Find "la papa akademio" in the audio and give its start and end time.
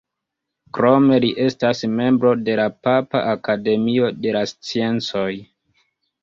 2.61-4.09